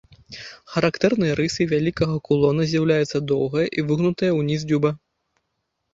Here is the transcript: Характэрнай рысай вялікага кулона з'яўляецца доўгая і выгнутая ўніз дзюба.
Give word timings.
Характэрнай 0.75 1.33
рысай 1.39 1.67
вялікага 1.75 2.15
кулона 2.29 2.67
з'яўляецца 2.71 3.17
доўгая 3.33 3.67
і 3.77 3.87
выгнутая 3.91 4.31
ўніз 4.39 4.61
дзюба. 4.73 4.91